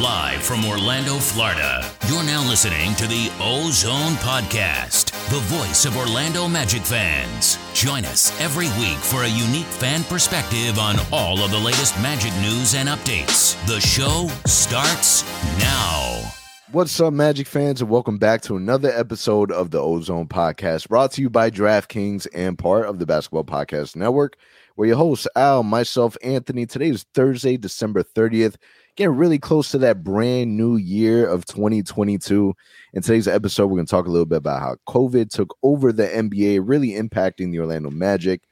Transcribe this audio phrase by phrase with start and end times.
[0.00, 6.46] Live from Orlando, Florida, you're now listening to the Ozone Podcast, the voice of Orlando
[6.46, 7.58] Magic fans.
[7.72, 12.30] Join us every week for a unique fan perspective on all of the latest Magic
[12.42, 13.56] news and updates.
[13.66, 15.24] The show starts
[15.58, 16.30] now.
[16.72, 21.12] What's up, Magic fans, and welcome back to another episode of the Ozone Podcast, brought
[21.12, 24.36] to you by DraftKings and part of the Basketball Podcast Network.
[24.74, 26.66] Where your hosts, Al, myself, Anthony.
[26.66, 28.56] Today is Thursday, December 30th
[28.96, 32.54] getting really close to that brand new year of 2022.
[32.94, 35.92] In today's episode, we're going to talk a little bit about how COVID took over
[35.92, 38.42] the NBA, really impacting the Orlando Magic.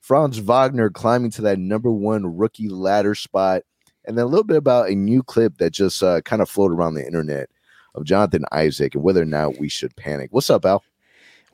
[0.00, 3.62] Franz Wagner climbing to that number one rookie ladder spot,
[4.04, 6.74] and then a little bit about a new clip that just uh, kind of floated
[6.74, 7.48] around the internet
[7.94, 10.30] of Jonathan Isaac and whether or not we should panic.
[10.32, 10.82] What's up, Al?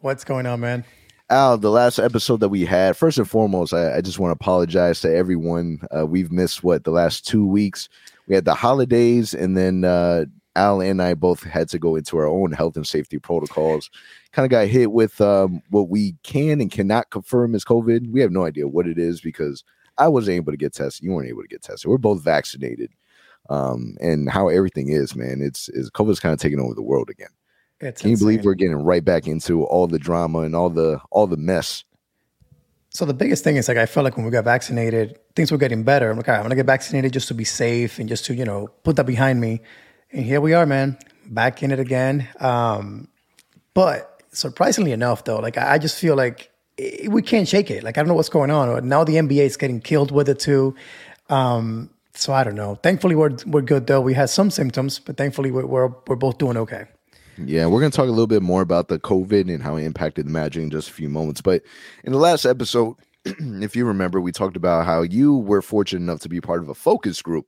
[0.01, 0.85] What's going on, man?
[1.29, 4.43] Al, the last episode that we had, first and foremost, I, I just want to
[4.43, 5.83] apologize to everyone.
[5.95, 7.91] Uh, we've missed what the last two weeks
[8.29, 12.19] we had the holidays, and then uh, Al and I both had to go into
[12.19, 13.91] our own health and safety protocols.
[14.33, 18.11] Kind of got hit with um, what we can and cannot confirm is COVID.
[18.11, 19.65] We have no idea what it is because
[19.97, 21.05] I wasn't able to get tested.
[21.05, 21.89] You weren't able to get tested.
[21.91, 22.91] We're both vaccinated.
[23.51, 27.09] Um, and how everything is, man, it's is COVID's kind of taking over the world
[27.09, 27.31] again.
[27.81, 31.01] It's Can you believe we're getting right back into all the drama and all the
[31.11, 31.85] all the mess
[32.99, 35.57] so the biggest thing is like I felt like when we got vaccinated, things were
[35.57, 36.11] getting better.
[36.11, 38.71] I'm like, I'm gonna get vaccinated just to be safe and just to you know
[38.83, 39.61] put that behind me.
[40.11, 42.27] And here we are, man, back in it again.
[42.41, 43.07] Um,
[43.73, 47.85] but surprisingly enough, though, like I just feel like it, we can't shake it.
[47.85, 48.89] Like I don't know what's going on.
[48.89, 50.75] Now the NBA is getting killed with it too.
[51.29, 52.75] Um, so I don't know.
[52.83, 54.01] Thankfully, we're we're good though.
[54.01, 56.87] We had some symptoms, but thankfully we're we're, we're both doing okay.
[57.45, 59.85] Yeah, we're going to talk a little bit more about the COVID and how it
[59.85, 61.41] impacted the Magic in just a few moments.
[61.41, 61.63] But
[62.05, 66.21] in the last episode, if you remember, we talked about how you were fortunate enough
[66.21, 67.47] to be part of a focus group.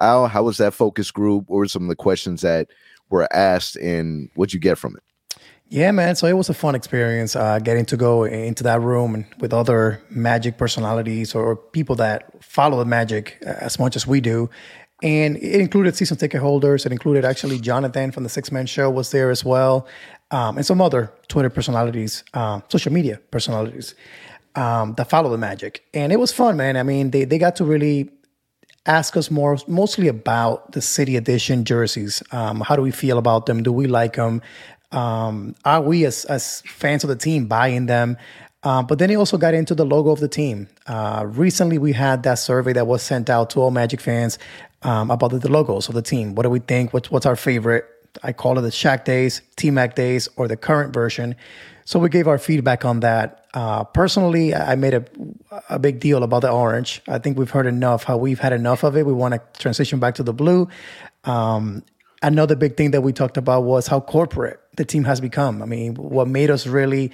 [0.00, 1.44] Al, how was that focus group?
[1.48, 2.68] What were some of the questions that
[3.10, 5.02] were asked and what'd you get from it?
[5.70, 6.16] Yeah, man.
[6.16, 9.52] So it was a fun experience uh, getting to go into that room and with
[9.52, 14.48] other magic personalities or people that follow the magic as much as we do
[15.02, 16.84] and it included season ticket holders.
[16.84, 19.86] It included actually Jonathan from the Six Man Show was there as well,
[20.30, 23.94] um, and some other Twitter personalities, uh, social media personalities
[24.54, 25.84] um, that follow the Magic.
[25.94, 26.76] And it was fun, man.
[26.76, 28.10] I mean, they they got to really
[28.86, 32.22] ask us more, mostly about the City Edition jerseys.
[32.32, 33.62] Um, how do we feel about them?
[33.62, 34.42] Do we like them?
[34.90, 38.16] Um, are we as as fans of the team buying them?
[38.64, 40.66] Uh, but then he also got into the logo of the team.
[40.86, 44.36] Uh, recently, we had that survey that was sent out to all Magic fans
[44.82, 46.34] um, about the, the, logos of the team.
[46.34, 46.92] What do we think?
[46.92, 47.84] What's, what's our favorite?
[48.22, 51.36] I call it the Shaq days, T Mac days, or the current version.
[51.84, 53.46] So we gave our feedback on that.
[53.54, 55.04] Uh, personally, I made a,
[55.70, 57.00] a big deal about the orange.
[57.08, 59.06] I think we've heard enough how we've had enough of it.
[59.06, 60.68] We want to transition back to the blue.
[61.24, 61.82] Um,
[62.22, 65.62] another big thing that we talked about was how corporate the team has become.
[65.62, 67.10] I mean, what made us really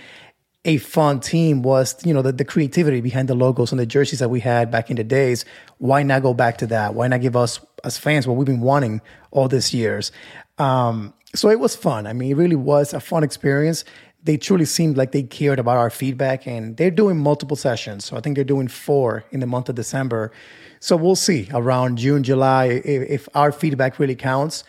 [0.65, 4.19] a fun team was you know the, the creativity behind the logos and the jerseys
[4.21, 5.45] that we had back in the days.
[5.79, 6.95] Why not go back to that?
[6.95, 10.11] Why not give us as fans what we've been wanting all these years?
[10.59, 12.07] Um, so it was fun.
[12.07, 13.85] I mean it really was a fun experience.
[14.23, 18.07] They truly seemed like they cared about our feedback and they're doing multiple sessions.
[18.07, 20.33] So i think they're doing four in the month of december.
[20.81, 24.65] So we'll see around june july if, if our feedback really counts.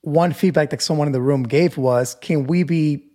[0.00, 3.05] One feedback that someone in the room gave was can we be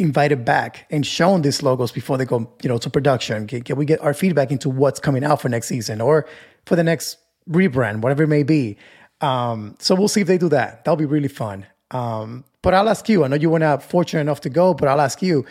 [0.00, 3.46] invited back and shown these logos before they go, you know, to production?
[3.46, 6.26] Can, can, we get our feedback into what's coming out for next season or
[6.66, 7.18] for the next
[7.48, 8.76] rebrand, whatever it may be?
[9.20, 10.84] Um, so we'll see if they do that.
[10.84, 11.66] That'll be really fun.
[11.90, 13.24] Um, but I'll ask you.
[13.24, 15.44] I know you were not fortunate enough to go, but I'll ask you: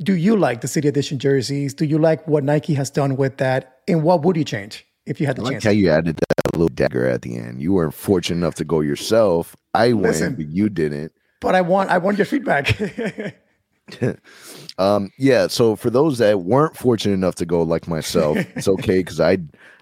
[0.00, 1.74] Do you like the City Edition jerseys?
[1.74, 3.80] Do you like what Nike has done with that?
[3.88, 5.64] And what would you change if you had the I like chance?
[5.64, 7.60] how you added that little dagger at the end.
[7.60, 9.54] You weren't fortunate enough to go yourself.
[9.74, 11.12] I Listen, went, but you didn't.
[11.40, 12.78] But I want I want your feedback.
[14.78, 15.46] um, yeah.
[15.46, 19.38] So for those that weren't fortunate enough to go, like myself, it's okay because I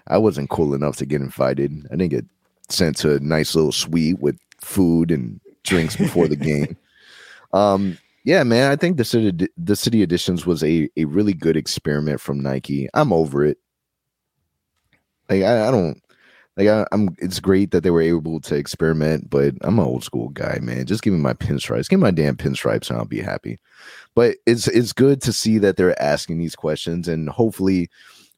[0.07, 1.85] I wasn't cool enough to get invited.
[1.91, 2.25] I didn't get
[2.69, 6.77] sent to a nice little suite with food and drinks before the game.
[7.53, 8.69] Um, yeah, man.
[8.69, 12.89] I think the city the city editions was a a really good experiment from Nike.
[12.93, 13.59] I'm over it.
[15.29, 16.03] Like I, I don't
[16.57, 20.03] like I, am it's great that they were able to experiment, but I'm an old
[20.03, 20.85] school guy, man.
[20.85, 23.59] Just give me my pinstripes, give me my damn pinstripes, and I'll be happy.
[24.15, 27.89] But it's it's good to see that they're asking these questions, and hopefully,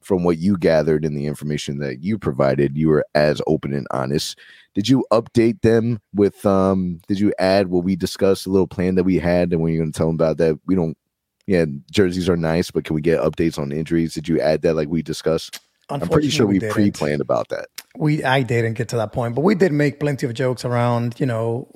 [0.02, 3.88] from what you gathered and the information that you provided, you were as open and
[3.92, 4.40] honest.
[4.74, 7.00] Did you update them with um?
[7.08, 9.82] Did you add what we discussed, a little plan that we had, and when you're
[9.84, 10.60] going to tell them about that?
[10.66, 10.98] We don't.
[11.46, 14.14] Yeah, jerseys are nice, but can we get updates on injuries?
[14.14, 15.62] Did you add that like we discussed?
[15.90, 17.68] I'm pretty sure we, we pre-planned about that.
[17.96, 21.20] We I didn't get to that point, but we did make plenty of jokes around,
[21.20, 21.68] you know,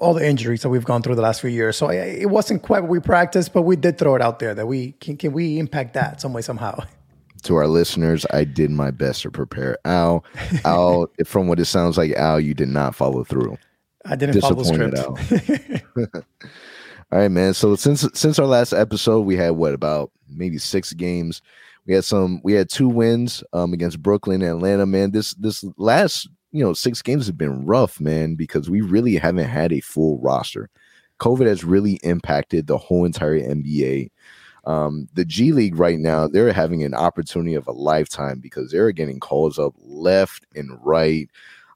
[0.00, 1.76] all the injuries that we've gone through the last few years.
[1.76, 4.54] So I, it wasn't quite what we practiced, but we did throw it out there
[4.54, 6.78] that we can can we impact that some way somehow.
[7.44, 10.24] To our listeners, I did my best to prepare Al.
[10.64, 13.58] Al, from what it sounds like, Al, you did not follow through.
[14.06, 16.24] I didn't follow the script.
[17.12, 17.52] All right, man.
[17.52, 21.42] So since since our last episode, we had what about maybe six games.
[21.86, 22.40] We had some.
[22.42, 24.86] We had two wins um, against Brooklyn and Atlanta.
[24.86, 29.16] Man, this this last you know six games have been rough, man, because we really
[29.16, 30.70] haven't had a full roster.
[31.20, 34.10] COVID has really impacted the whole entire NBA.
[34.66, 38.92] Um, the G League right now, they're having an opportunity of a lifetime because they're
[38.92, 41.28] getting calls up left and right.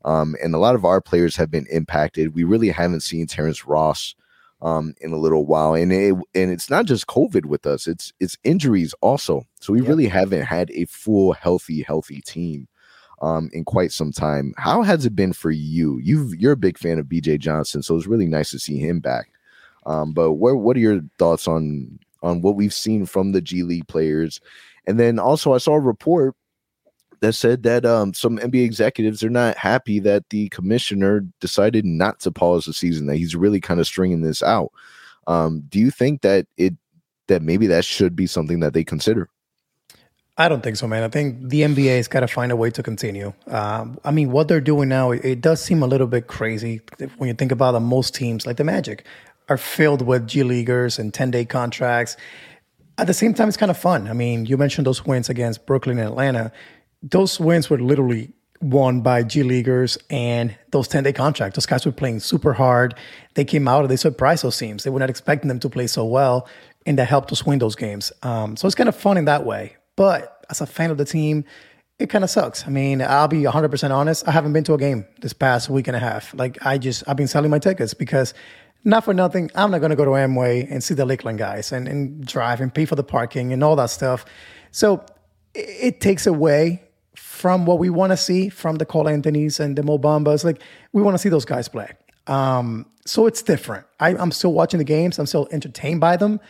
[0.05, 2.35] Um, and a lot of our players have been impacted.
[2.35, 4.15] We really haven't seen Terrence Ross
[4.61, 8.13] um, in a little while, and it, and it's not just COVID with us; it's
[8.21, 9.45] it's injuries also.
[9.61, 9.89] So we yep.
[9.89, 12.69] really haven't had a full healthy healthy team
[13.23, 14.55] um, in quite some time.
[14.57, 15.99] How has it been for you?
[15.99, 19.01] You you're a big fan of BJ Johnson, so it's really nice to see him
[19.01, 19.31] back.
[19.87, 23.63] Um, but what what are your thoughts on on what we've seen from the G
[23.63, 24.41] League players?
[24.87, 26.35] And then also, I saw a report
[27.21, 32.21] that said that um, some NBA executives are not happy that the commissioner decided not
[32.21, 33.07] to pause the season.
[33.07, 34.73] That he's really kind of stringing this out.
[35.27, 36.75] Um, do you think that it
[37.27, 39.29] that maybe that should be something that they consider?
[40.39, 41.03] I don't think so, man.
[41.03, 43.33] I think the NBA has got to find a way to continue.
[43.49, 46.81] Um, I mean, what they're doing now, it, it, does seem a little bit crazy
[47.17, 47.81] when you think about it.
[47.81, 49.05] Most teams, like the Magic,
[49.49, 52.17] are filled with G Leaguers and 10 day contracts.
[52.99, 54.07] At the same time, it's kind of fun.
[54.07, 56.53] I mean, you mentioned those wins against Brooklyn and Atlanta
[57.03, 61.57] those wins were literally won by G Leaguers and those 10 day contracts.
[61.57, 62.95] Those guys were playing super hard.
[63.35, 64.85] They came out and they surprised those teams.
[64.85, 66.49] They were not expecting them to play so well,
[66.87, 68.13] and that helped us win those games.
[68.23, 69.77] Um, so it's kind of fun in that way.
[69.97, 71.45] But as a fan of the team,
[71.99, 72.67] it kind of sucks.
[72.67, 74.27] I mean, I'll be 100% honest.
[74.29, 76.33] I haven't been to a game this past week and a half.
[76.35, 78.35] Like, I just, I've been selling my tickets because
[78.85, 81.73] not for nothing, I'm not going to go to Amway and see the Lakeland guys
[81.73, 84.25] and, and drive and pay for the parking and all that stuff.
[84.71, 85.05] So
[85.55, 86.88] it, it takes away
[87.39, 90.45] from what we want to see from the Cole Anthony's and the Mo Bambas.
[90.45, 90.61] Like
[90.93, 91.91] we want to see those guys play.
[92.27, 93.87] Um, so it's different.
[94.01, 95.19] I, I'm still watching the games.
[95.19, 96.41] I'm still entertained by them,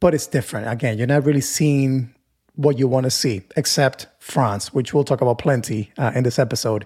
[0.00, 0.68] but it's different.
[0.68, 2.12] Again, you're not really seeing
[2.56, 6.38] what you want to see, except Franz, which we'll talk about plenty uh, in this
[6.38, 6.84] episode.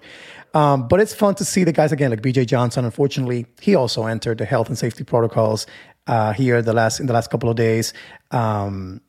[0.53, 2.85] Um, but it's fun to see the guys again, like BJ Johnson.
[2.85, 5.67] Unfortunately, he also entered the health and safety protocols
[6.07, 7.93] uh, here the last in the last couple of days.
[8.31, 9.01] Um,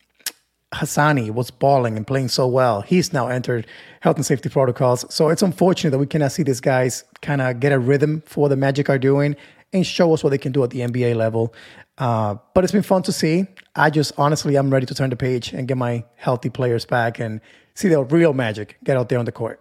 [0.72, 2.82] Hassani was balling and playing so well.
[2.82, 3.66] He's now entered
[4.00, 5.04] health and safety protocols.
[5.12, 8.42] So it's unfortunate that we cannot see these guys kind of get a rhythm for
[8.42, 9.34] what the Magic are doing
[9.72, 11.54] and show us what they can do at the NBA level.
[11.98, 13.46] Uh, but it's been fun to see.
[13.74, 17.18] I just honestly, I'm ready to turn the page and get my healthy players back
[17.18, 17.40] and
[17.74, 19.60] see the real Magic get out there on the court.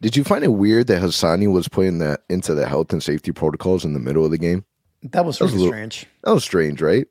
[0.00, 3.32] Did you find it weird that Hassani was putting that into the health and safety
[3.32, 4.64] protocols in the middle of the game?
[5.02, 6.06] That was that was little, strange.
[6.22, 7.08] That was strange, right?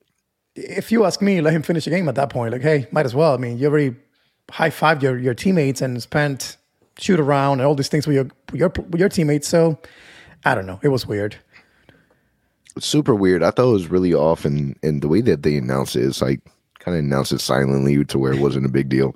[0.56, 2.52] If you ask me, let him finish the game at that point.
[2.52, 3.34] Like, hey, might as well.
[3.34, 3.96] I mean, you already
[4.50, 6.58] high fived your, your teammates and spent
[7.00, 9.48] shoot around and all these things with your your with your teammates.
[9.48, 9.80] So
[10.46, 10.80] I don't know.
[10.84, 11.38] It was weird.
[12.80, 13.44] Super weird.
[13.44, 16.22] I thought it was really off, and and the way that they announced it is
[16.22, 16.42] like
[16.80, 19.16] kind of announced it silently to where it wasn't a big deal.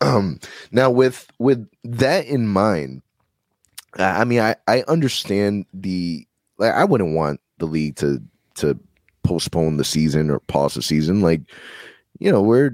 [0.00, 0.38] um,
[0.72, 3.02] now with with that in mind,
[3.94, 6.26] I mean, I I understand the
[6.58, 8.22] like I wouldn't want the league to
[8.56, 8.78] to
[9.28, 11.20] postpone the season or pause the season.
[11.20, 11.42] Like,
[12.18, 12.72] you know, we're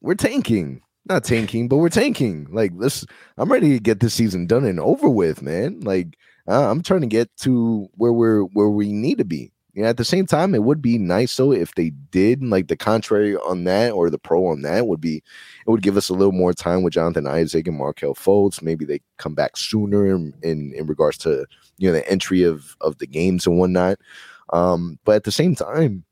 [0.00, 0.82] we're tanking.
[1.06, 2.48] Not tanking, but we're tanking.
[2.50, 3.06] Like this
[3.38, 5.80] I'm ready to get this season done and over with, man.
[5.80, 6.18] Like
[6.48, 9.52] uh, I'm trying to get to where we're where we need to be.
[9.72, 12.76] Yeah, at the same time, it would be nice though if they did like the
[12.76, 16.14] contrary on that or the pro on that would be it would give us a
[16.14, 18.62] little more time with Jonathan Isaac and Markelle Fultz.
[18.62, 21.46] Maybe they come back sooner in, in, in regards to
[21.78, 23.98] you know the entry of of the games and whatnot.
[24.52, 26.04] Um, but at the same time,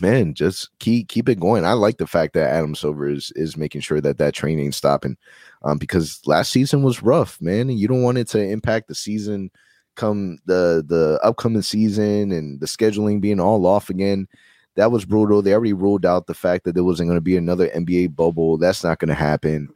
[0.00, 1.64] man, just keep keep it going.
[1.64, 5.16] I like the fact that Adam Silver is is making sure that that training stopping,
[5.62, 8.94] um, because last season was rough, man, and you don't want it to impact the
[8.94, 9.50] season
[9.98, 14.26] come the the upcoming season and the scheduling being all off again.
[14.76, 15.42] That was brutal.
[15.42, 18.56] They already ruled out the fact that there wasn't going to be another NBA bubble.
[18.56, 19.68] That's not going to happen.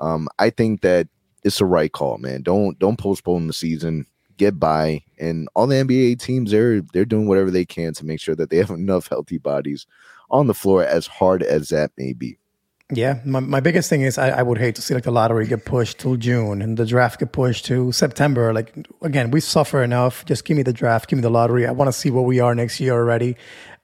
[0.00, 1.06] Um, I think that
[1.44, 2.42] it's a right call, man.
[2.42, 4.04] Don't don't postpone the season
[4.38, 5.04] get by.
[5.18, 8.50] And all the NBA teams, they're they're doing whatever they can to make sure that
[8.50, 9.86] they have enough healthy bodies
[10.30, 12.38] on the floor, as hard as that may be.
[12.90, 15.46] Yeah, my, my biggest thing is I, I would hate to see like the lottery
[15.46, 18.54] get pushed till June and the draft get pushed to September.
[18.54, 20.24] Like again, we suffer enough.
[20.24, 21.66] Just give me the draft, give me the lottery.
[21.66, 23.36] I want to see where we are next year already.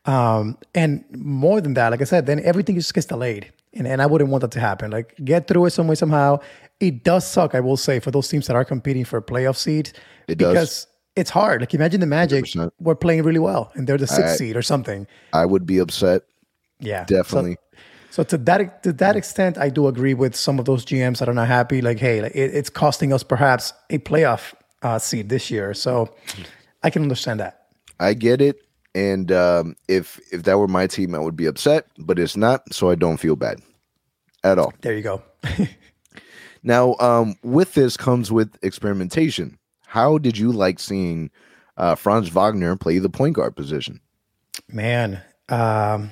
[0.07, 3.53] Um, and more than that, like I said, then everything just gets delayed.
[3.75, 4.91] And, and I wouldn't want that to happen.
[4.91, 6.41] Like get through it some way somehow
[6.89, 9.57] it does suck, I will say, for those teams that are competing for a playoff
[9.57, 9.93] seeds
[10.29, 10.53] It does.
[10.53, 10.87] because
[11.17, 11.61] it's hard.
[11.63, 12.71] Like imagine the Magic 100%.
[12.81, 15.07] were playing really well and they're the sixth I- seed or something.
[15.33, 16.23] I would be upset.
[16.81, 17.57] Yeah, So- Definitely.
[18.11, 21.29] So, to that to that extent, I do agree with some of those GMs that
[21.29, 21.81] are not happy.
[21.83, 25.75] Like, hey, like it, it's costing us perhaps a playoff uh, seed this year.
[25.75, 26.15] So
[26.85, 27.67] I can understand that.
[27.99, 28.57] I get it.
[28.95, 32.63] And um, if if that were my team, I would be upset, but it's not,
[32.73, 33.59] so I don't feel bad
[34.45, 34.73] at all.
[34.83, 35.21] There you go.
[36.65, 39.59] Now, um, with this comes with experimentation.
[39.87, 41.31] How did you like seeing
[41.77, 44.01] uh, Franz Wagner play the point guard position?
[44.69, 46.11] Man, um,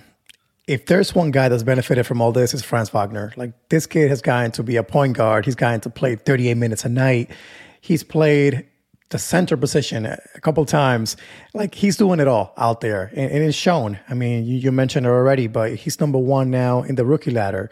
[0.69, 3.33] if there's one guy that's benefited from all this, it's Franz Wagner.
[3.37, 5.47] Like this kid has gotten to be a point guard.
[5.47, 7.31] He's gotten to play 38 minutes a night.
[7.81, 8.67] He's played
[9.09, 11.17] the center position a couple times.
[11.55, 13.99] Like he's doing it all out there, and, and it's shown.
[14.09, 17.31] I mean, you, you mentioned it already, but he's number one now in the rookie
[17.31, 17.71] ladder.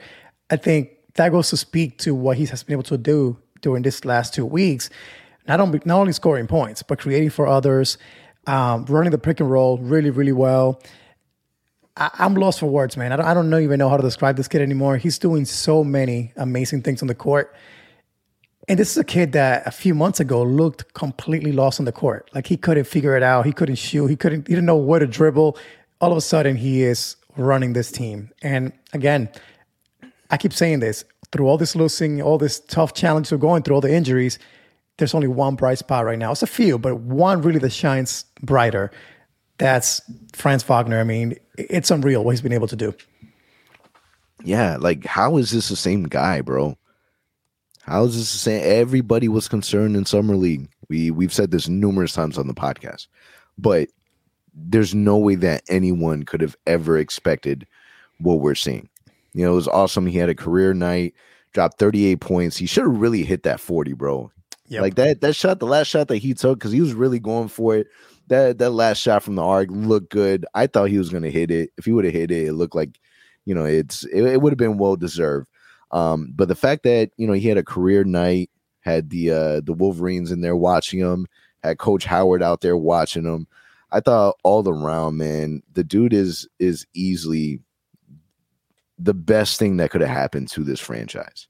[0.51, 0.91] I think
[1.21, 4.33] that goes to speak to what he has been able to do during this last
[4.33, 4.89] two weeks.
[5.47, 7.99] Not only not only scoring points, but creating for others,
[8.47, 10.81] um, running the pick and roll really, really well.
[11.95, 13.13] I, I'm lost for words, man.
[13.13, 14.97] I don't, I don't know, even know how to describe this kid anymore.
[14.97, 17.55] He's doing so many amazing things on the court.
[18.67, 21.93] And this is a kid that a few months ago looked completely lost on the
[21.93, 22.31] court.
[22.33, 23.45] Like he couldn't figure it out.
[23.45, 24.07] He couldn't shoot.
[24.07, 24.49] He couldn't.
[24.49, 25.59] He didn't know where to dribble.
[26.01, 28.31] All of a sudden, he is running this team.
[28.41, 29.29] And again,
[30.31, 33.77] I keep saying this through all this losing, all this tough challenge we're going through,
[33.77, 34.39] all the injuries.
[34.99, 36.33] There's only one bright spot right now.
[36.33, 38.91] It's a few, but one really that shines brighter.
[39.59, 40.01] That's
[40.33, 41.01] Franz Wagner.
[41.01, 42.95] I mean, it's unreal what he's been able to do.
[44.43, 46.77] Yeah, like how is this the same guy, bro?
[47.83, 48.63] How is this the same?
[48.65, 50.69] Everybody was concerned in summer league.
[50.89, 53.07] We we've said this numerous times on the podcast,
[53.59, 53.89] but
[54.55, 57.67] there's no way that anyone could have ever expected
[58.19, 58.90] what we're seeing.
[59.33, 60.07] You know, it was awesome.
[60.07, 61.15] He had a career night,
[61.53, 62.57] dropped 38 points.
[62.57, 64.31] He should have really hit that 40, bro.
[64.71, 64.83] Yep.
[64.83, 67.49] Like that that shot, the last shot that he took, because he was really going
[67.49, 67.89] for it.
[68.29, 70.47] That that last shot from the arc looked good.
[70.55, 71.71] I thought he was gonna hit it.
[71.77, 73.01] If he would have hit it, it looked like,
[73.45, 75.49] you know, it's it, it would have been well deserved.
[75.91, 78.49] Um, but the fact that you know he had a career night,
[78.81, 81.27] had the uh the Wolverines in there watching him,
[81.65, 83.49] had Coach Howard out there watching him.
[83.91, 87.59] I thought all around, man, the dude is is easily
[89.03, 91.49] the best thing that could have happened to this franchise.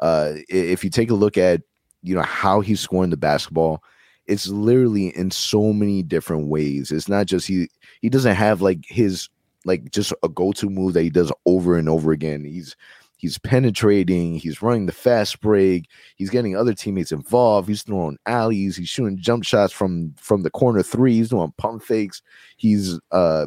[0.00, 1.62] Uh, if you take a look at
[2.02, 3.82] you know how he's scoring the basketball,
[4.26, 6.90] it's literally in so many different ways.
[6.90, 7.68] It's not just he
[8.00, 9.28] he doesn't have like his
[9.64, 12.44] like just a go-to move that he does over and over again.
[12.44, 12.74] He's
[13.18, 18.76] he's penetrating, he's running the fast break, he's getting other teammates involved, he's throwing alleys,
[18.76, 22.22] he's shooting jump shots from from the corner three, he's doing pump fakes,
[22.56, 23.46] he's uh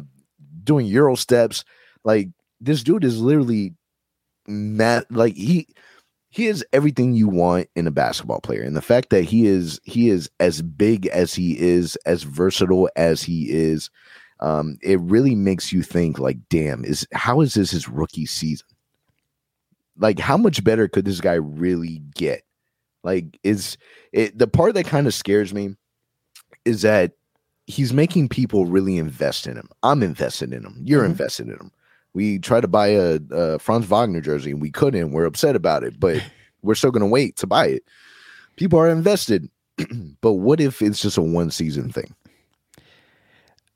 [0.62, 1.64] doing euro steps.
[2.04, 2.28] Like
[2.60, 3.74] this dude is literally
[4.46, 5.66] mad like he
[6.28, 9.80] he is everything you want in a basketball player and the fact that he is
[9.84, 13.88] he is as big as he is as versatile as he is
[14.40, 18.66] um it really makes you think like damn is how is this his rookie season?
[19.96, 22.42] Like how much better could this guy really get?
[23.04, 23.76] Like is
[24.12, 25.76] it the part that kind of scares me
[26.64, 27.12] is that
[27.66, 29.68] he's making people really invest in him.
[29.82, 30.80] I'm invested in him.
[30.84, 31.10] You're Mhm.
[31.10, 31.70] invested in him
[32.14, 35.84] we tried to buy a, a franz wagner jersey and we couldn't we're upset about
[35.84, 36.22] it but
[36.62, 37.84] we're still going to wait to buy it
[38.56, 39.48] people are invested
[40.20, 42.14] but what if it's just a one season thing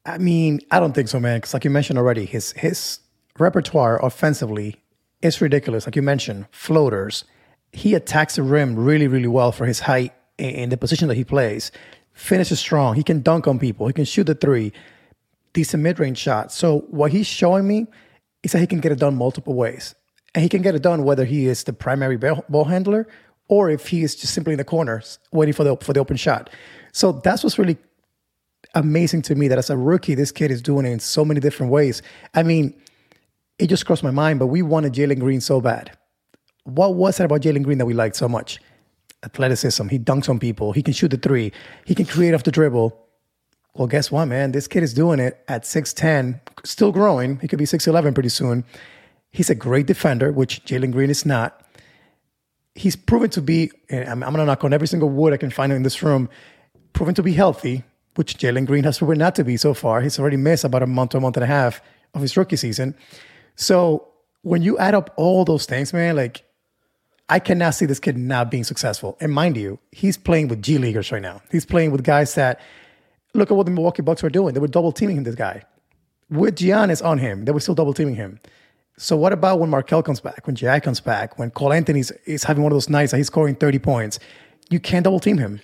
[0.08, 1.36] I mean, I don't think so, man.
[1.36, 3.00] Because like you mentioned already, his his
[3.38, 4.76] repertoire offensively
[5.20, 5.86] is ridiculous.
[5.86, 7.24] Like you mentioned, floaters.
[7.72, 11.24] He attacks the rim really, really well for his height and the position that he
[11.24, 11.70] plays.
[12.14, 12.94] Finishes strong.
[12.94, 13.86] He can dunk on people.
[13.86, 14.72] He can shoot the three.
[15.52, 16.52] Decent mid range shot.
[16.52, 17.86] So what he's showing me
[18.42, 19.94] is that he can get it done multiple ways,
[20.34, 23.06] and he can get it done whether he is the primary ball handler
[23.48, 26.16] or if he is just simply in the corners waiting for the for the open
[26.16, 26.50] shot.
[26.92, 27.78] So that's what's really
[28.74, 31.40] amazing to me that as a rookie, this kid is doing it in so many
[31.40, 32.02] different ways.
[32.34, 32.74] I mean,
[33.58, 35.96] it just crossed my mind, but we wanted Jalen Green so bad.
[36.64, 38.60] What was it about Jalen Green that we liked so much?
[39.24, 39.88] Athleticism.
[39.88, 40.72] He dunks on people.
[40.72, 41.52] He can shoot the three.
[41.86, 43.07] He can create off the dribble.
[43.74, 44.52] Well, guess what, man?
[44.52, 47.38] This kid is doing it at 6'10, still growing.
[47.38, 48.64] He could be 6'11 pretty soon.
[49.30, 51.64] He's a great defender, which Jalen Green is not.
[52.74, 55.50] He's proven to be, I'm, I'm going to knock on every single wood I can
[55.50, 56.28] find in this room,
[56.92, 57.84] proven to be healthy,
[58.16, 60.00] which Jalen Green has proven not to be so far.
[60.00, 61.80] He's already missed about a month or a month and a half
[62.14, 62.96] of his rookie season.
[63.54, 64.08] So
[64.42, 66.44] when you add up all those things, man, like
[67.28, 69.16] I cannot see this kid not being successful.
[69.20, 71.42] And mind you, he's playing with G Leaguers right now.
[71.50, 72.60] He's playing with guys that
[73.34, 74.54] look at what the Milwaukee Bucks were doing.
[74.54, 75.62] They were double teaming this guy.
[76.30, 78.40] With Giannis on him, they were still double teaming him.
[78.98, 82.44] So what about when Markelle comes back, when Jack comes back, when Cole Anthony is
[82.44, 84.18] having one of those nights that he's scoring 30 points?
[84.70, 85.60] You can't double team him.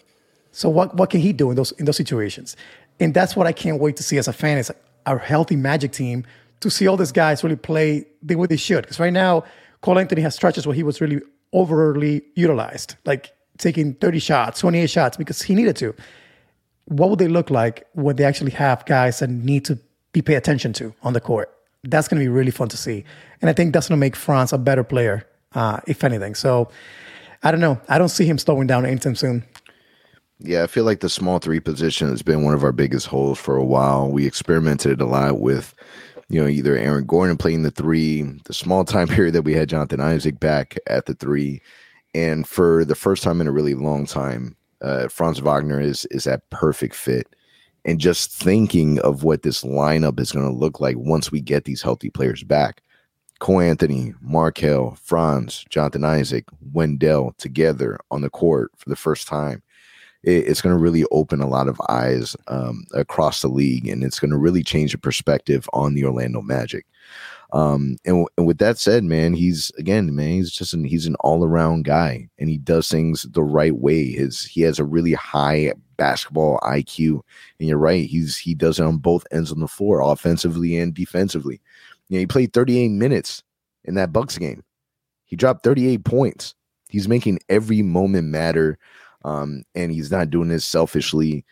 [0.53, 2.57] So what what can he do in those in those situations?
[3.01, 4.73] And that's what I can't wait to see as a fan is
[5.05, 6.25] our healthy Magic team
[6.61, 8.83] to see all these guys really play the way they should.
[8.83, 9.43] Because right now,
[9.81, 11.21] Cole Anthony has stretches where he was really
[11.53, 15.95] overly utilized, like taking 30 shots, 28 shots because he needed to.
[16.87, 19.79] What would they look like when they actually have guys that need to
[20.13, 21.51] be paid attention to on the court?
[21.85, 23.05] That's going to be really fun to see.
[23.41, 26.35] And I think that's going to make Franz a better player, uh, if anything.
[26.35, 26.71] So
[27.43, 27.81] I don't know.
[27.89, 29.45] I don't see him slowing down anytime soon.
[30.41, 33.39] Yeah, I feel like the small three position has been one of our biggest holes
[33.39, 34.11] for a while.
[34.11, 35.75] We experimented a lot with,
[36.29, 39.69] you know, either Aaron Gordon playing the three, the small time period that we had
[39.69, 41.63] Jonathan Isaac back at the three,
[42.15, 46.25] and for the first time in a really long time, uh, Franz Wagner is is
[46.25, 47.35] that perfect fit.
[47.87, 51.65] And just thinking of what this lineup is going to look like once we get
[51.65, 52.83] these healthy players back.
[53.41, 59.63] Cole Anthony, Markelle, Franz, Jonathan Isaac, Wendell together on the court for the first time
[60.25, 64.03] it, it's going to really open a lot of eyes um, across the league, and
[64.03, 66.87] it's going to really change the perspective on the Orlando Magic.
[67.55, 71.15] Um, and, and, with that said, man, he's again, man, he's just an he's an
[71.21, 74.11] all around guy, and he does things the right way.
[74.11, 77.21] His he has a really high basketball IQ,
[77.61, 80.93] and you're right, he's he does it on both ends on the floor, offensively and
[80.93, 81.61] defensively.
[82.09, 83.43] You know, he played 38 minutes
[83.85, 84.65] in that Bucks game.
[85.25, 86.55] He dropped 38 points.
[86.91, 88.79] He's making every moment matter
[89.25, 91.45] um, and he's not doing this selfishly,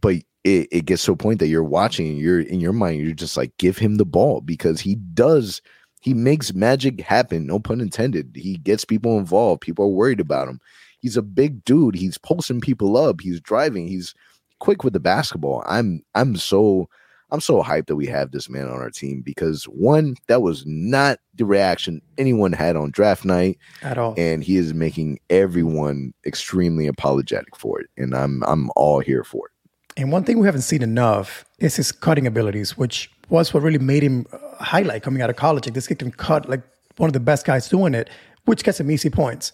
[0.00, 3.12] but it, it gets to a point that you're watching, you're in your mind, you're
[3.12, 5.60] just like, give him the ball because he does,
[6.00, 8.32] he makes magic happen, no pun intended.
[8.34, 10.60] He gets people involved, people are worried about him.
[11.00, 14.14] He's a big dude, he's posting people up, he's driving, he's
[14.58, 15.62] quick with the basketball.
[15.66, 16.88] I'm I'm so
[17.32, 20.64] I'm so hyped that we have this man on our team because one, that was
[20.66, 26.12] not the reaction anyone had on draft night at all, and he is making everyone
[26.26, 29.52] extremely apologetic for it, and I'm I'm all here for it.
[30.00, 33.78] And one thing we haven't seen enough is his cutting abilities, which was what really
[33.78, 34.26] made him
[34.58, 35.66] highlight coming out of college.
[35.66, 36.62] Like this kid can cut like
[36.96, 38.10] one of the best guys doing it,
[38.44, 39.52] which gets him easy points.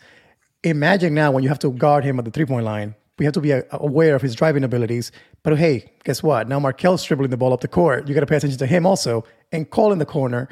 [0.62, 3.34] Imagine now when you have to guard him at the three point line we have
[3.34, 5.10] to be aware of his driving abilities.
[5.42, 6.48] But hey, guess what?
[6.48, 8.08] Now Markelle's dribbling the ball up the court.
[8.08, 9.24] You got to pay attention to him also.
[9.52, 10.48] And Cole in the corner,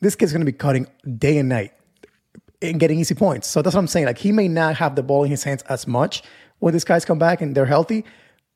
[0.00, 0.86] this kid's going to be cutting
[1.18, 1.72] day and night
[2.60, 3.46] and getting easy points.
[3.46, 4.06] So that's what I'm saying.
[4.06, 6.22] Like he may not have the ball in his hands as much
[6.58, 8.04] when these guys come back and they're healthy,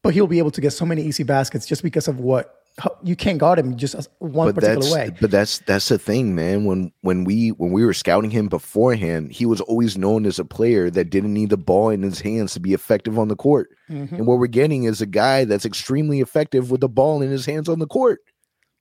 [0.03, 2.59] but he'll be able to get so many easy baskets just because of what
[3.03, 5.11] you can't guard him just one but particular way.
[5.21, 6.65] But that's that's the thing, man.
[6.65, 10.45] When when we when we were scouting him beforehand, he was always known as a
[10.45, 13.71] player that didn't need the ball in his hands to be effective on the court.
[13.91, 14.15] Mm-hmm.
[14.15, 17.45] And what we're getting is a guy that's extremely effective with the ball in his
[17.45, 18.21] hands on the court.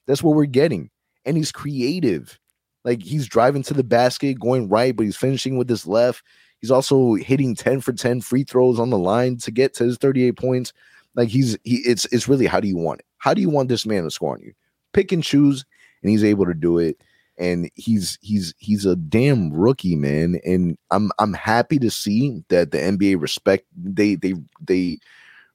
[0.07, 0.89] That's what we're getting.
[1.25, 2.39] And he's creative.
[2.84, 6.23] Like he's driving to the basket, going right, but he's finishing with his left.
[6.62, 9.97] He's also hitting 10 for 10 free throws on the line to get to his
[9.97, 10.73] 38 points.
[11.15, 13.06] Like he's he it's it's really how do you want it?
[13.17, 14.54] How do you want this man to score on you?
[14.93, 15.65] Pick and choose,
[16.02, 17.02] and he's able to do it.
[17.38, 20.39] And he's he's he's a damn rookie, man.
[20.45, 25.00] And I'm I'm happy to see that the NBA respect they they they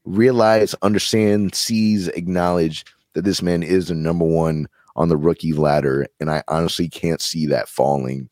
[0.05, 6.07] realize, understand, sees, acknowledge that this man is the number one on the rookie ladder.
[6.21, 8.29] And I honestly can't see that falling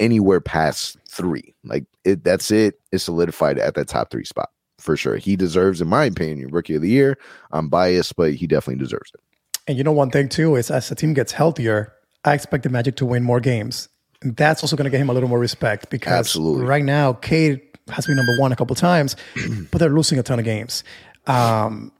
[0.00, 1.54] anywhere past three.
[1.64, 2.80] Like it, that's it.
[2.92, 5.16] It's solidified at that top three spot for sure.
[5.16, 7.18] He deserves, in my opinion, rookie of the year.
[7.52, 9.20] I'm biased, but he definitely deserves it.
[9.66, 11.92] And you know, one thing too is as the team gets healthier,
[12.24, 13.88] I expect the Magic to win more games.
[14.22, 16.64] And that's also going to get him a little more respect because Absolutely.
[16.64, 19.14] right now, Cade has been number one a couple times,
[19.70, 20.82] but they're losing a ton of games.
[21.26, 21.92] Um,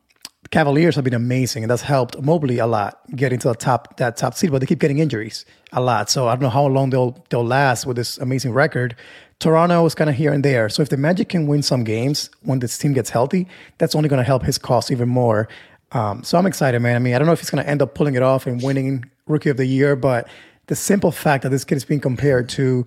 [0.51, 4.17] Cavaliers have been amazing, and that's helped Mobley a lot get into the top that
[4.17, 4.51] top seed.
[4.51, 7.45] But they keep getting injuries a lot, so I don't know how long they'll they'll
[7.45, 8.97] last with this amazing record.
[9.41, 10.69] Toronto is kind of here and there.
[10.69, 13.47] So if the Magic can win some games when this team gets healthy,
[13.79, 15.49] that's only going to help his cause even more.
[15.93, 16.97] Um, so I'm excited, man.
[16.97, 18.63] I mean, I don't know if he's going to end up pulling it off and
[18.63, 20.29] winning Rookie of the Year, but
[20.67, 22.87] the simple fact that this kid is being compared to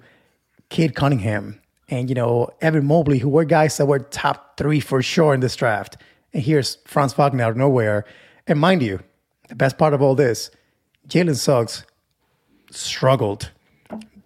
[0.69, 1.59] Cade Cunningham
[1.89, 5.39] and you know Evan Mobley, who were guys that were top three for sure in
[5.39, 5.97] this draft,
[6.33, 8.05] and here's Franz Wagner out of nowhere.
[8.47, 8.99] And mind you,
[9.49, 10.51] the best part of all this,
[11.07, 11.85] Jalen Suggs
[12.69, 13.51] struggled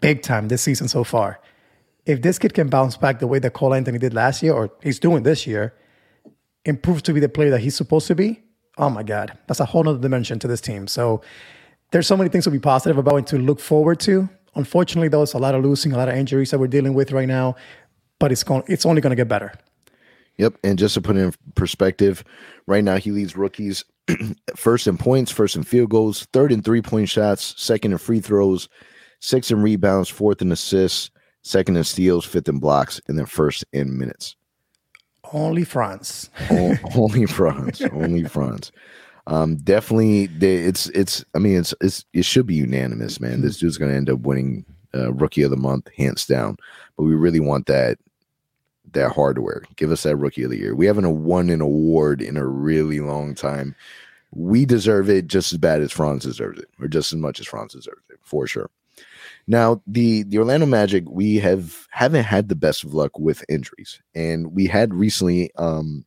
[0.02, 1.40] big time this season so far
[2.06, 4.72] if this kid can bounce back the way that Cole Anthony did last year, or
[4.84, 5.74] he's doing this year,
[6.66, 8.42] improve to be the player that he's supposed to be,
[8.78, 10.88] oh my God, that's a whole other dimension to this team.
[10.88, 11.22] So
[11.92, 14.30] there's so many things to be positive about and to look forward to.
[14.56, 17.28] Unfortunately, there's a lot of losing, a lot of injuries that we're dealing with right
[17.28, 17.56] now,
[18.20, 19.54] but it's going it's only going to get better.
[20.38, 22.24] Yep, and just to put it in perspective,
[22.68, 23.84] right now he leads rookies
[24.56, 28.20] first in points, first in field goals, third in three point shots, second in free
[28.20, 28.70] throws,
[29.20, 31.10] sixth in rebounds, fourth in assists,
[31.46, 34.36] second in steals, fifth in blocks, and then first in minutes.
[35.32, 36.30] Only Franz.
[36.96, 37.82] only Franz.
[37.94, 38.72] Only Franz.
[39.28, 41.26] Um, definitely, it's it's.
[41.34, 43.42] I mean, it's it's it should be unanimous, man.
[43.42, 46.58] This dude's gonna end up winning uh, Rookie of the Month, hands down.
[46.96, 47.98] But we really want that
[48.92, 49.64] that hardware.
[49.78, 50.76] Give us that Rookie of the Year.
[50.76, 53.76] We haven't won an award in a really long time.
[54.32, 57.48] We deserve it just as bad as Franz deserves it, or just as much as
[57.48, 58.70] Franz deserves it, for sure.
[59.48, 64.02] Now, the the Orlando Magic, we have haven't had the best of luck with injuries,
[64.16, 66.06] and we had recently, um,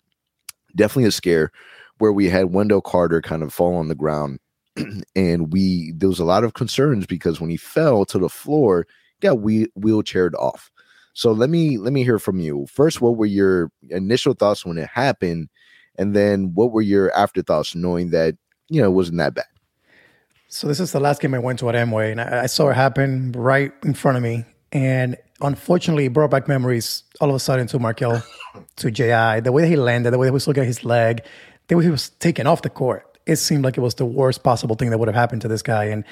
[0.76, 1.52] definitely a scare
[1.98, 4.40] where we had Wendell Carter kind of fall on the ground,
[5.16, 8.86] and we there was a lot of concerns because when he fell to the floor,
[9.20, 10.70] got we wheelchaired off.
[11.14, 13.00] So let me let me hear from you first.
[13.00, 15.48] What were your initial thoughts when it happened,
[15.96, 18.36] and then what were your afterthoughts knowing that
[18.68, 19.46] you know it wasn't that bad?
[20.50, 22.70] So this is the last game I went to at Amway, and I, I saw
[22.70, 24.46] it happen right in front of me.
[24.72, 28.22] And unfortunately, it brought back memories all of a sudden to Markelle,
[28.76, 30.84] to JI, the way that he landed, the way that he was looking at his
[30.84, 31.22] leg,
[31.68, 33.18] the way he was taken off the court.
[33.26, 35.60] It seemed like it was the worst possible thing that would have happened to this
[35.60, 35.84] guy.
[35.84, 36.02] And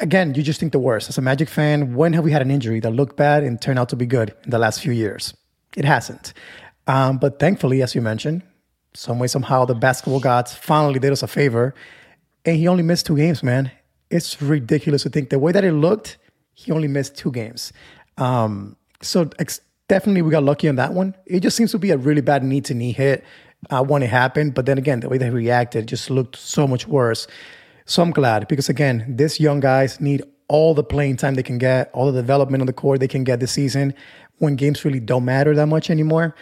[0.00, 1.08] again, you just think the worst.
[1.08, 3.80] As a Magic fan, when have we had an injury that looked bad and turned
[3.80, 5.34] out to be good in the last few years?
[5.76, 6.32] It hasn't.
[6.86, 8.42] Um, but thankfully, as you mentioned,
[8.94, 11.74] some way, somehow, the basketball gods finally did us a favor
[12.44, 13.70] and he only missed two games, man.
[14.10, 16.18] It's ridiculous to think the way that it looked,
[16.54, 17.72] he only missed two games.
[18.18, 21.14] Um, so ex- definitely we got lucky on that one.
[21.26, 23.24] It just seems to be a really bad knee to knee hit
[23.70, 24.54] uh, when it happened.
[24.54, 27.26] But then again, the way they reacted just looked so much worse.
[27.86, 31.58] So I'm glad because again, these young guys need all the playing time they can
[31.58, 33.94] get, all the development on the court they can get this season
[34.38, 36.34] when games really don't matter that much anymore.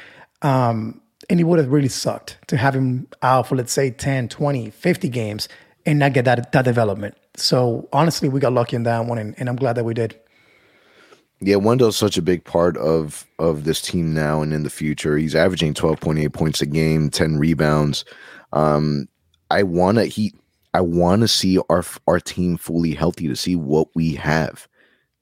[0.43, 4.29] Um, and it would have really sucked to have him out for, let's say, 10,
[4.29, 5.49] 20, 50 games
[5.88, 7.16] and not get that that development.
[7.37, 10.18] So honestly, we got lucky in that one, and, and I'm glad that we did.
[11.40, 15.16] Yeah, Wendell's such a big part of of this team now and in the future.
[15.16, 18.05] He's averaging 12.8 points a game, 10 rebounds.
[18.53, 19.09] Um,
[19.51, 20.35] I want to he
[20.74, 24.68] I want to see our our team fully healthy to see what we have.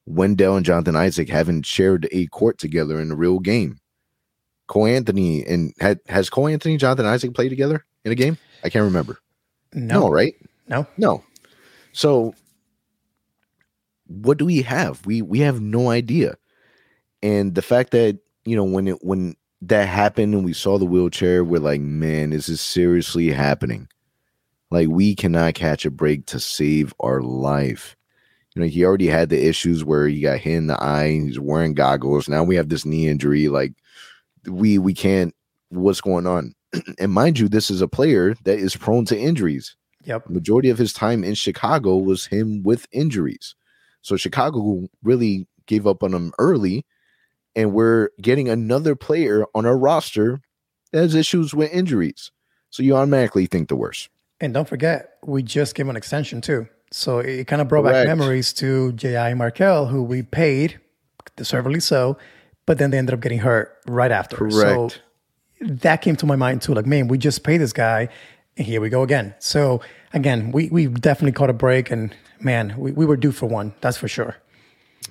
[0.06, 3.78] Wendell and Jonathan Isaac haven't shared a court together in a real game.
[4.68, 8.38] Cole Anthony and had has Cole Anthony Jonathan Isaac played together in a game?
[8.64, 9.18] I can't remember.
[9.74, 10.34] No, no right?
[10.68, 10.86] No.
[10.96, 11.24] No.
[11.92, 12.34] So
[14.06, 15.04] what do we have?
[15.06, 16.36] We we have no idea.
[17.22, 20.84] And the fact that, you know, when it when that happened and we saw the
[20.84, 23.88] wheelchair, we're like, man, is this is seriously happening.
[24.70, 27.96] Like we cannot catch a break to save our life.
[28.54, 31.38] You know, he already had the issues where he got hit in the eye, he's
[31.38, 32.28] wearing goggles.
[32.28, 33.48] Now we have this knee injury.
[33.48, 33.72] Like
[34.46, 35.34] we we can't
[35.70, 36.54] what's going on.
[36.98, 39.76] and mind you, this is a player that is prone to injuries.
[40.06, 40.30] Yep.
[40.30, 43.54] Majority of his time in Chicago was him with injuries.
[44.02, 46.86] So Chicago really gave up on him early.
[47.54, 50.40] And we're getting another player on our roster
[50.92, 52.30] that has issues with injuries.
[52.70, 54.10] So you automatically think the worst.
[54.40, 56.68] And don't forget, we just gave an extension too.
[56.92, 58.06] So it kind of brought Correct.
[58.06, 59.34] back memories to J.I.
[59.34, 60.78] Markelle, who we paid,
[61.36, 62.18] deservedly so,
[62.66, 64.36] but then they ended up getting hurt right after.
[64.36, 64.54] Correct.
[64.54, 64.90] So
[65.62, 66.74] that came to my mind too.
[66.74, 68.08] Like, man, we just paid this guy
[68.56, 69.34] here we go again.
[69.38, 69.80] So
[70.12, 73.74] again, we we definitely caught a break, and man, we, we were due for one.
[73.80, 74.36] That's for sure.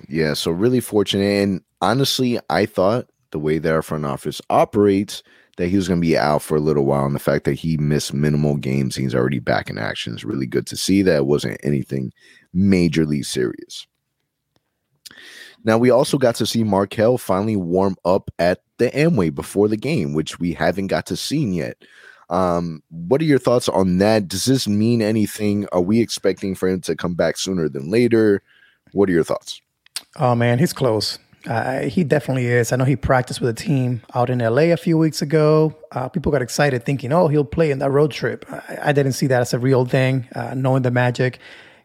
[0.08, 5.22] Yeah, so really fortunate, and honestly, I thought the way that our front office operates
[5.56, 7.54] that he was going to be out for a little while, and the fact that
[7.54, 11.02] he missed minimal games, he's already back in action is really good to see.
[11.02, 12.12] That it wasn't anything
[12.54, 13.86] majorly serious.
[15.64, 19.76] Now we also got to see Markelle finally warm up at the Amway before the
[19.76, 21.82] game, which we haven't got to see yet.
[22.28, 24.28] Um, what are your thoughts on that?
[24.28, 25.66] Does this mean anything?
[25.72, 28.42] Are we expecting for him to come back sooner than later?
[28.92, 29.60] What are your thoughts?
[30.16, 31.18] Oh man, he's close.
[31.46, 32.72] Uh, he definitely is.
[32.72, 35.76] I know he practiced with a team out in LA a few weeks ago.
[35.92, 38.44] Uh, people got excited thinking, oh, he'll play in that road trip.
[38.50, 41.38] I, I didn't see that as a real thing, uh, knowing the magic.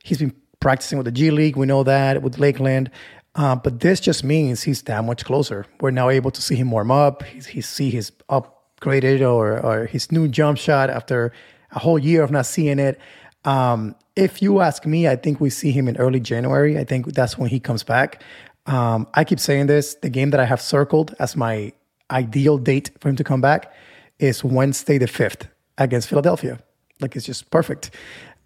[0.04, 1.58] He's been practicing with the G League.
[1.58, 2.90] We know that with Lakeland.
[3.36, 5.66] Uh, but this just means he's that much closer.
[5.80, 7.24] We're now able to see him warm up.
[7.24, 11.32] He's, he see his up upgraded or, or his new jump shot after
[11.72, 13.00] a whole year of not seeing it.
[13.46, 16.78] Um, if you ask me, I think we see him in early January.
[16.78, 18.22] I think that's when he comes back.
[18.66, 21.74] Um, I keep saying this the game that I have circled as my
[22.12, 23.74] ideal date for him to come back
[24.20, 26.60] is Wednesday the 5th against Philadelphia.
[27.00, 27.92] Like it's just perfect.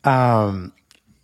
[0.04, 0.72] Um,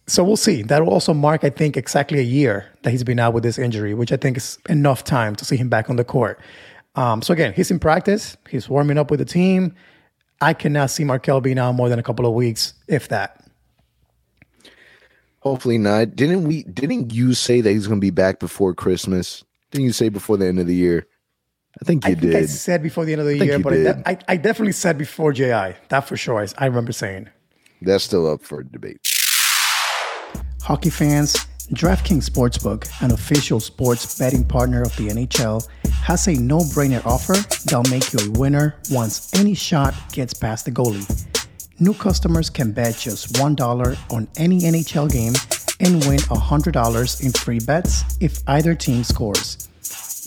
[0.08, 0.64] so we'll see.
[0.64, 3.58] That will also mark, I think, exactly a year that he's been out with this
[3.58, 6.40] injury, which I think is enough time to see him back on the court.
[6.96, 8.36] Um, so again, he's in practice.
[8.50, 9.76] He's warming up with the team.
[10.42, 13.46] I cannot see Markelle being out more than a couple of weeks, if that.
[15.40, 16.16] Hopefully not.
[16.16, 16.64] Didn't we?
[16.64, 19.44] Didn't you say that he's going to be back before Christmas?
[19.72, 21.08] Didn't you say before the end of the year?
[21.82, 22.36] I think you I think did.
[22.36, 24.74] I said before the end of the think year, but I, de- I, I definitely
[24.74, 25.76] said before JI.
[25.90, 26.42] That for sure.
[26.42, 27.30] I, I remember saying.
[27.82, 29.00] That's still up for debate.
[30.62, 31.34] Hockey fans,
[31.74, 35.68] DraftKings Sportsbook, an official sports betting partner of the NHL,
[36.02, 37.34] has a no brainer offer
[37.66, 41.08] that'll make you a winner once any shot gets past the goalie.
[41.80, 45.34] New customers can bet just $1 on any NHL game
[45.80, 49.68] and win $100 in free bets if either team scores.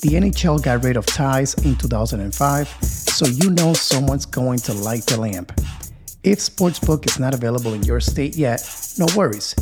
[0.01, 5.07] The NHL got rid of ties in 2005, so you know someone's going to light
[5.07, 5.53] the lamp.
[6.23, 8.67] If Sportsbook is not available in your state yet,
[8.99, 9.55] no worries.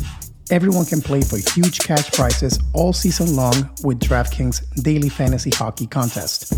[0.53, 5.87] Everyone can play for huge cash prizes all season long with DraftKings Daily Fantasy Hockey
[5.87, 6.53] Contest.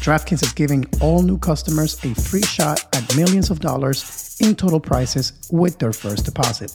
[0.00, 4.80] DraftKings is giving all new customers a free shot at millions of dollars in total
[4.80, 6.74] prizes with their first deposit.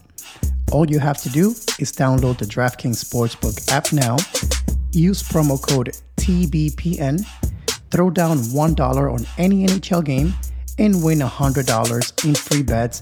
[0.71, 4.17] All you have to do is download the DraftKings Sportsbook app now,
[4.91, 7.25] use promo code TBPN,
[7.89, 10.35] throw down $1 on any NHL game,
[10.77, 13.01] and win $100 in free bets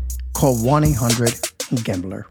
[0.41, 2.25] Call 1-800-GAMBLER.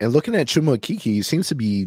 [0.00, 1.86] And looking at Chuma Okeke, he seems to be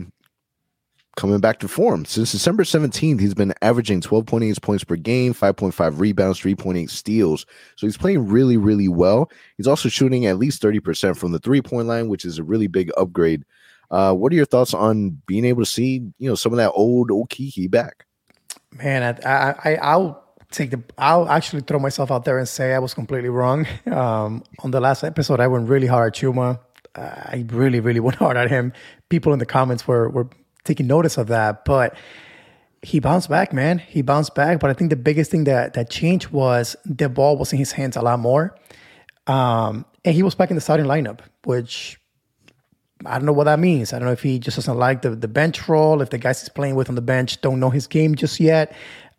[1.17, 2.05] coming back to form.
[2.05, 7.45] Since December 17th, he's been averaging 12.8 points per game, 5.5 rebounds, 3.8 steals.
[7.75, 9.29] So he's playing really, really well.
[9.57, 12.67] He's also shooting at least 30% from the three point line, which is a really
[12.67, 13.43] big upgrade.
[13.89, 16.71] Uh, what are your thoughts on being able to see, you know, some of that
[16.71, 18.05] old old Kiki back?
[18.71, 20.83] Man, I, I, I I'll take the.
[20.97, 23.67] I'll actually throw myself out there and say I was completely wrong.
[23.91, 26.59] Um, on the last episode, I went really hard at Chuma.
[26.95, 28.73] I really, really went hard at him.
[29.09, 30.29] People in the comments were were
[30.63, 31.95] taking notice of that, but
[32.81, 33.79] he bounced back, man.
[33.79, 34.59] He bounced back.
[34.59, 37.71] But I think the biggest thing that that changed was the ball was in his
[37.71, 38.55] hands a lot more,
[39.27, 41.99] um, and he was back in the starting lineup, which
[43.05, 43.93] I don't know what that means.
[43.93, 46.41] I don't know if he just doesn't like the, the bench role, if the guys
[46.41, 48.73] he's playing with on the bench don't know his game just yet.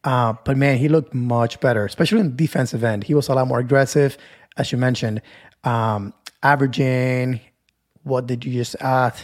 [0.05, 3.05] Uh, but man, he looked much better, especially in the defensive end.
[3.05, 4.19] He was a lot more aggressive,
[4.57, 5.23] as you mentioned,
[5.65, 6.13] um,
[6.43, 7.41] averaging,
[8.03, 9.15] what did you just add?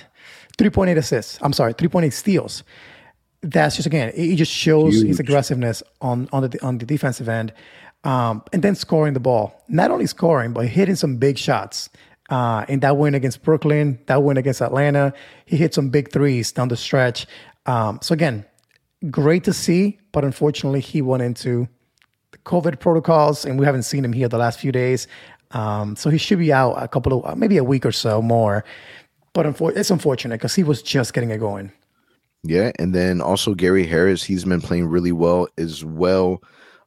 [0.56, 1.38] 3.8 assists.
[1.42, 2.62] I'm sorry, 3.8 steals.
[3.42, 7.28] That's just, again, it, it just shows his aggressiveness on, on, the, on the defensive
[7.28, 7.52] end.
[8.04, 9.62] Um, and then scoring the ball.
[9.68, 11.90] Not only scoring, but hitting some big shots.
[12.30, 15.14] Uh, in that win against Brooklyn, that win against Atlanta,
[15.46, 17.26] he hit some big threes down the stretch.
[17.64, 18.44] Um, so again,
[19.10, 21.68] great to see, but unfortunately, he went into
[22.32, 25.06] the COVID protocols, and we haven't seen him here the last few days.
[25.52, 28.64] Um, so he should be out a couple of maybe a week or so more.
[29.32, 31.72] But unfor- it's unfortunate because he was just getting it going.
[32.44, 36.42] Yeah, and then also Gary Harris, he's been playing really well as well.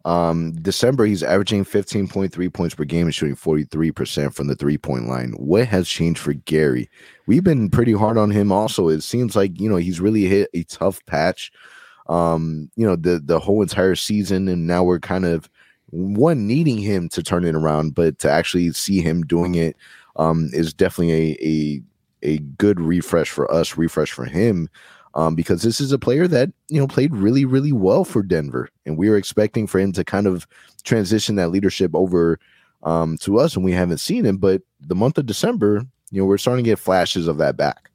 [0.05, 5.07] Um, December, he's averaging 15.3 points per game and shooting 43% from the three point
[5.07, 5.33] line.
[5.33, 6.89] What has changed for Gary?
[7.27, 8.87] We've been pretty hard on him also.
[8.87, 11.51] It seems like, you know, he's really hit a tough patch,
[12.11, 14.47] um, you know, the, the whole entire season.
[14.47, 15.49] And now we're kind of
[15.87, 19.75] one needing him to turn it around, but to actually see him doing it
[20.17, 21.81] um, is definitely a,
[22.23, 24.69] a, a good refresh for us, refresh for him
[25.15, 28.69] um, because this is a player that you know played really, really well for Denver,
[28.85, 30.47] and we were expecting for him to kind of
[30.83, 32.39] transition that leadership over
[32.83, 34.37] um, to us, and we haven't seen him.
[34.37, 37.89] But the month of December, you know, we're starting to get flashes of that back.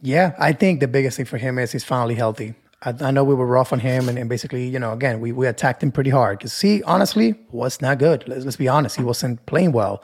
[0.00, 2.54] Yeah, I think the biggest thing for him is he's finally healthy.
[2.84, 5.32] I, I know we were rough on him, and, and basically, you know, again, we,
[5.32, 8.26] we attacked him pretty hard because he honestly was not good.
[8.28, 10.02] Let's, let's be honest, he wasn't playing well.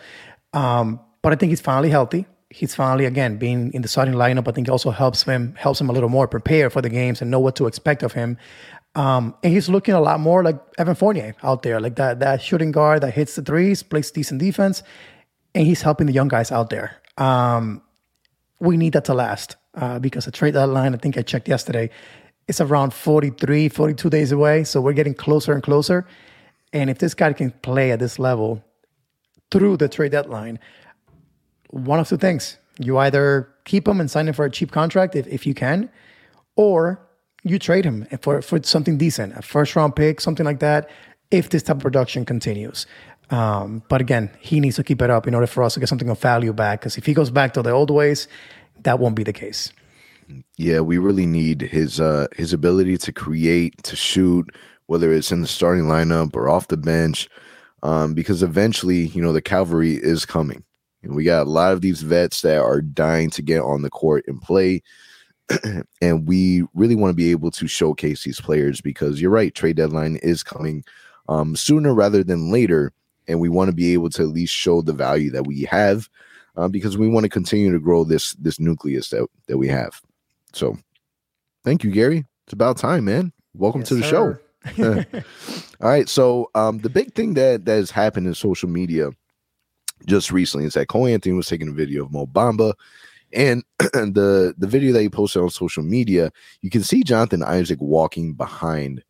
[0.53, 2.27] Um, but I think he's finally healthy.
[2.49, 4.49] He's finally again being in the starting lineup.
[4.49, 7.31] I think also helps him helps him a little more prepare for the games and
[7.31, 8.39] know what to expect of him.
[8.97, 12.43] Um, and he's looking a lot more like Evan Fournier out there, like that that
[12.43, 14.83] shooting guard that hits the threes, plays decent defense,
[15.55, 16.97] and he's helping the young guys out there.
[17.19, 17.83] Um,
[18.59, 21.91] we need that to last uh, because the trade deadline, I think I checked yesterday,
[22.51, 24.65] it's around 43, 42 days away.
[24.65, 26.05] So we're getting closer and closer.
[26.73, 28.63] And if this guy can play at this level
[29.53, 30.59] through the trade deadline,
[31.69, 32.59] one of two things.
[32.79, 35.91] You either keep him and sign him for a cheap contract if, if you can,
[36.57, 37.01] or
[37.45, 40.91] you trade him for, for something decent, a first round pick, something like that,
[41.31, 42.87] if this type of production continues.
[43.31, 45.89] Um, but again, he needs to keep it up in order for us to get
[45.89, 46.81] something of value back.
[46.81, 48.27] Because if he goes back to the old ways,
[48.83, 49.73] that won't be the case.
[50.57, 54.55] Yeah, we really need his uh his ability to create, to shoot,
[54.87, 57.29] whether it's in the starting lineup or off the bench,
[57.83, 60.65] um, because eventually, you know, the cavalry is coming.
[61.03, 63.91] And we got a lot of these vets that are dying to get on the
[63.91, 64.83] court and play.
[66.03, 69.77] and we really want to be able to showcase these players because you're right, trade
[69.77, 70.85] deadline is coming
[71.29, 72.93] um, sooner rather than later.
[73.29, 76.09] And we want to be able to at least show the value that we have
[76.57, 80.01] uh, because we want to continue to grow this this nucleus that, that we have.
[80.53, 80.77] So
[81.65, 82.25] thank you, Gary.
[82.47, 83.33] It's about time, man.
[83.55, 84.41] Welcome Yes, to the sir.
[84.77, 85.23] show.
[85.81, 86.09] All right.
[86.09, 89.11] So um, the big thing that that has happened in social media
[90.07, 92.75] just recently is that Cole Anthony was taking a video of Mo Bamba.
[93.33, 96.31] And the the video that he posted on social media,
[96.63, 99.03] you can see Jonathan Isaac walking behind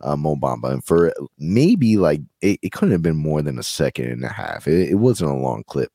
[0.00, 0.72] uh, Mo Bamba.
[0.72, 4.28] And for maybe like it, it couldn't have been more than a second and a
[4.28, 4.66] half.
[4.66, 5.92] It, it wasn't a long clip.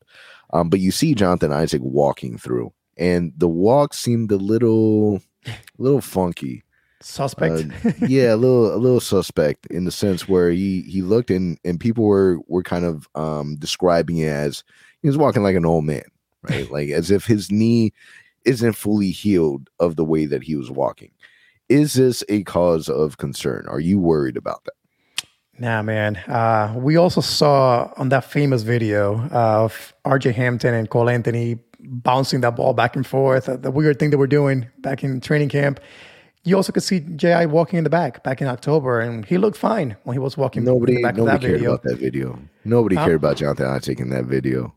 [0.53, 5.51] Um, but you see Jonathan Isaac walking through, and the walk seemed a little a
[5.77, 6.63] little funky
[7.01, 7.65] Suspect.
[7.83, 11.57] uh, yeah, a little a little suspect in the sense where he he looked and
[11.65, 14.63] and people were were kind of um describing it as
[15.01, 16.03] he was walking like an old man,
[16.43, 16.69] right?
[16.71, 17.91] like as if his knee
[18.45, 21.11] isn't fully healed of the way that he was walking.
[21.69, 23.65] Is this a cause of concern?
[23.67, 24.73] Are you worried about that?
[25.57, 26.17] Nah, man.
[26.17, 32.41] Uh, we also saw on that famous video of RJ Hampton and Cole Anthony bouncing
[32.41, 35.49] that ball back and forth, uh, the weird thing that we're doing back in training
[35.49, 35.79] camp.
[36.43, 37.45] You also could see J.I.
[37.45, 40.63] walking in the back back in October, and he looked fine when he was walking
[40.63, 41.71] Nobody in the back of nobody cared video.
[41.73, 42.39] about that video.
[42.65, 44.73] Nobody cared about Jonathan Isaac in that video.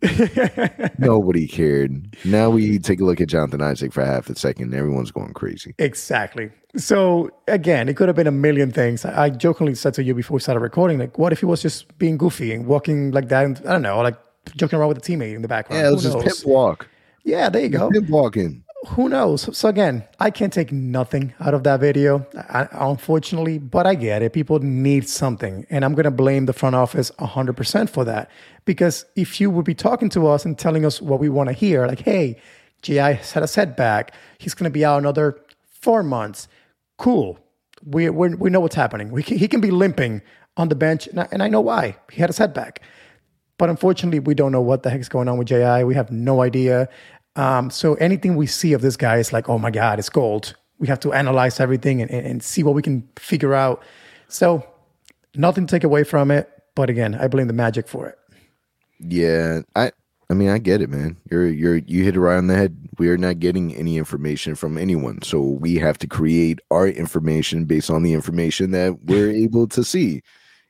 [0.98, 2.16] nobody cared.
[2.26, 5.32] Now we take a look at Jonathan Isaac for half a second, and everyone's going
[5.32, 5.74] crazy.
[5.78, 6.50] Exactly.
[6.76, 9.06] So again, it could have been a million things.
[9.06, 11.96] I jokingly said to you before we started recording, like, what if he was just
[11.98, 13.44] being goofy and walking like that?
[13.44, 14.18] And, I don't know, like
[14.56, 15.82] joking around with a teammate in the background.
[15.82, 16.88] Yeah, it was just pimp walk.
[17.24, 17.90] Yeah, there you go.
[18.08, 18.64] Walking.
[18.88, 19.56] Who knows?
[19.56, 24.20] So again, I can't take nothing out of that video, I, unfortunately, but I get
[24.20, 24.34] it.
[24.34, 28.30] People need something, and I'm going to blame the front office 100% for that.
[28.66, 31.54] Because if you would be talking to us and telling us what we want to
[31.54, 32.38] hear, like, hey,
[32.82, 36.46] GI has had a setback, he's going to be out another four months.
[36.98, 37.38] Cool.
[37.86, 39.10] We, we, we know what's happening.
[39.10, 40.20] We can, he can be limping
[40.58, 41.96] on the bench, and I, and I know why.
[42.12, 42.82] He had a setback.
[43.56, 45.84] But unfortunately, we don't know what the heck is going on with JI.
[45.84, 46.88] We have no idea.
[47.36, 50.54] Um, so anything we see of this guy is like, oh my God, it's gold.
[50.78, 53.82] We have to analyze everything and, and, see what we can figure out.
[54.28, 54.66] So
[55.34, 56.50] nothing to take away from it.
[56.74, 58.18] But again, I blame the magic for it.
[58.98, 59.92] Yeah, I
[60.30, 61.16] I mean I get it, man.
[61.30, 62.76] You're you're you hit it right on the head.
[62.98, 67.64] We are not getting any information from anyone, so we have to create our information
[67.64, 70.22] based on the information that we're able to see.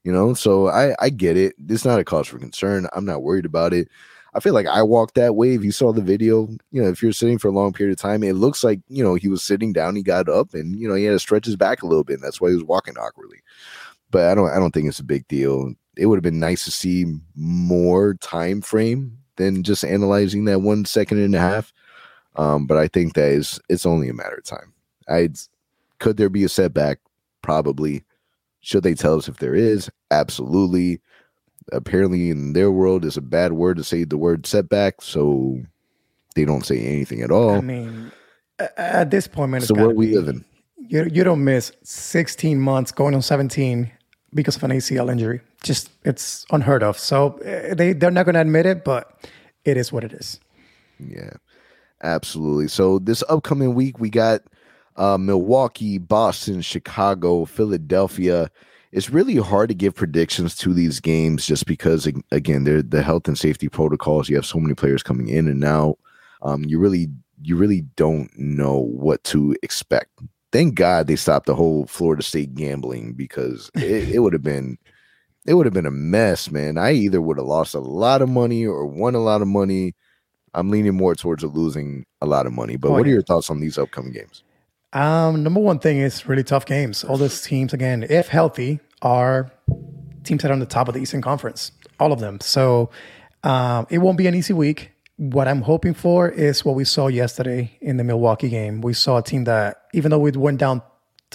[0.02, 1.54] You know, so I I get it.
[1.68, 2.86] It's not a cause for concern.
[2.92, 3.88] I'm not worried about it.
[4.34, 5.54] I feel like I walked that way.
[5.54, 8.00] If you saw the video, you know, if you're sitting for a long period of
[8.00, 9.96] time, it looks like you know he was sitting down.
[9.96, 12.14] He got up, and you know he had to stretch his back a little bit.
[12.14, 13.38] And that's why he was walking awkwardly.
[14.10, 15.72] But I don't I don't think it's a big deal.
[15.96, 20.84] It would have been nice to see more time frame than just analyzing that one
[20.84, 21.72] second and a half.
[22.36, 24.72] Um, but I think that is it's only a matter of time.
[25.08, 25.30] I
[26.00, 26.98] could there be a setback?
[27.42, 28.04] Probably.
[28.60, 29.90] Should they tell us if there is?
[30.10, 31.00] Absolutely.
[31.72, 35.58] Apparently, in their world, it's a bad word to say the word setback, so
[36.34, 37.50] they don't say anything at all.
[37.50, 38.12] I mean,
[38.76, 40.44] at this point, man, it's so where we be- living?
[40.76, 43.90] You, you don't miss 16 months going on 17
[44.34, 45.40] because of an ACL injury.
[45.62, 46.98] Just it's unheard of.
[46.98, 49.26] So uh, they they're not going to admit it, but
[49.64, 50.40] it is what it is.
[50.98, 51.32] Yeah,
[52.02, 52.68] absolutely.
[52.68, 54.42] So this upcoming week, we got
[54.96, 58.50] uh, Milwaukee, Boston, Chicago, Philadelphia.
[58.94, 63.26] It's really hard to give predictions to these games just because, again, they're the health
[63.26, 64.28] and safety protocols.
[64.28, 65.98] You have so many players coming in and out.
[66.42, 67.08] Um, you really,
[67.42, 70.10] you really don't know what to expect.
[70.52, 74.78] Thank God they stopped the whole Florida State gambling because it, it would have been,
[75.44, 76.78] it would have been a mess, man.
[76.78, 79.96] I either would have lost a lot of money or won a lot of money.
[80.54, 82.76] I'm leaning more towards losing a lot of money.
[82.76, 84.44] But Oh, what are your thoughts on these upcoming games?
[84.94, 87.04] Um, number one thing is really tough games.
[87.04, 89.50] All those teams, again, if healthy, are
[90.24, 91.72] teams that are on the top of the Eastern Conference.
[92.00, 92.40] All of them.
[92.40, 92.90] So
[93.42, 94.92] um, it won't be an easy week.
[95.16, 98.80] What I'm hoping for is what we saw yesterday in the Milwaukee game.
[98.80, 100.82] We saw a team that, even though we went down,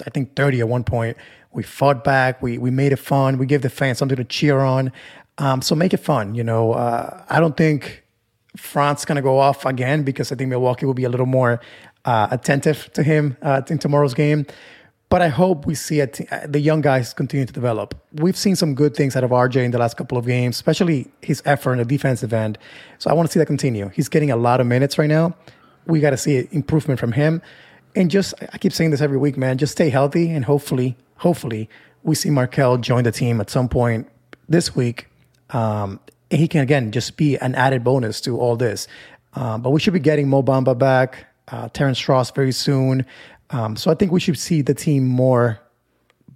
[0.04, 1.16] I think 30 at one point,
[1.52, 2.42] we fought back.
[2.42, 3.38] We we made it fun.
[3.38, 4.92] We gave the fans something to cheer on.
[5.38, 6.34] Um, so make it fun.
[6.34, 8.04] You know, uh, I don't think
[8.56, 11.60] Franz going to go off again because I think Milwaukee will be a little more
[12.04, 14.46] uh, attentive to him uh, in tomorrow's game.
[15.08, 17.94] But I hope we see t- uh, the young guys continue to develop.
[18.12, 21.10] We've seen some good things out of RJ in the last couple of games, especially
[21.20, 22.58] his effort in the defensive end.
[22.98, 23.88] So I want to see that continue.
[23.88, 25.34] He's getting a lot of minutes right now.
[25.86, 27.42] we got to see improvement from him.
[27.96, 31.68] And just, I keep saying this every week, man, just stay healthy and hopefully, hopefully,
[32.04, 34.08] we see Markelle join the team at some point
[34.48, 35.08] this week.
[35.50, 35.98] Um,
[36.30, 38.86] he can, again, just be an added bonus to all this.
[39.34, 43.04] Um, but we should be getting Mo Bamba back, uh, Terence Ross very soon.
[43.50, 45.60] Um, so I think we should see the team more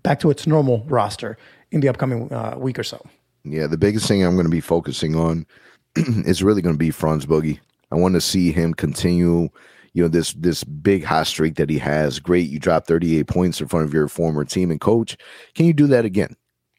[0.02, 1.38] back to its normal roster
[1.70, 3.04] in the upcoming uh, week or so.
[3.44, 5.46] Yeah, the biggest thing I'm going to be focusing on
[5.96, 7.58] is really going to be Franz Boogie.
[7.92, 9.48] I want to see him continue,
[9.92, 12.18] you know, this this big hot streak that he has.
[12.18, 15.16] Great, you dropped 38 points in front of your former team and coach.
[15.54, 16.36] Can you do that again?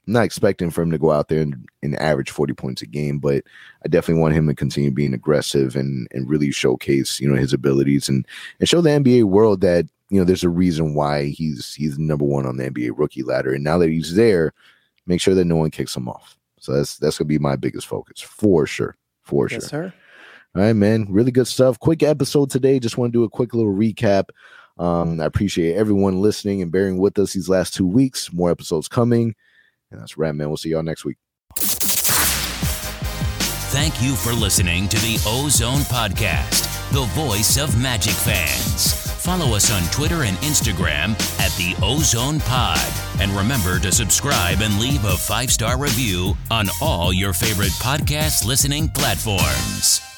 [0.08, 3.20] Not expecting for him to go out there and, and average 40 points a game,
[3.20, 3.44] but
[3.84, 7.54] I definitely want him to continue being aggressive and and really showcase, you know, his
[7.54, 8.26] abilities and
[8.60, 12.26] and show the NBA world that, you know, there's a reason why he's he's number
[12.26, 13.54] one on the NBA rookie ladder.
[13.54, 14.54] And now that he's there,
[15.06, 16.38] make sure that no one kicks him off.
[16.60, 18.96] So that's that's gonna be my biggest focus for sure.
[19.24, 19.70] For yes, sure.
[19.70, 19.94] sir.
[20.56, 21.08] All right, man.
[21.10, 21.80] Really good stuff.
[21.80, 22.80] Quick episode today.
[22.80, 24.30] Just want to do a quick little recap.
[24.78, 28.32] Um, I appreciate everyone listening and bearing with us these last two weeks.
[28.32, 29.36] More episodes coming.
[29.96, 30.50] And that's Ram, man.
[30.50, 31.16] We'll see y'all next week.
[33.72, 38.94] Thank you for listening to the Ozone Podcast, the voice of Magic fans.
[39.24, 42.78] Follow us on Twitter and Instagram at the Ozone Pod.
[43.22, 48.46] And remember to subscribe and leave a five star review on all your favorite podcast
[48.46, 50.15] listening platforms.